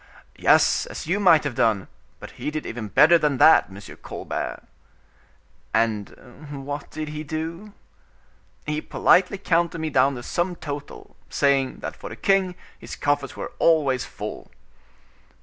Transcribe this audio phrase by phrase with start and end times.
[0.39, 1.87] "Yes, as you might have done;
[2.19, 3.79] but he did even better than that, M.
[3.97, 4.63] Colbert."
[5.75, 7.73] "And what did he do?"
[8.65, 13.35] "He politely counted me down the sum total, saying, that for the king, his coffers
[13.35, 14.49] were always full."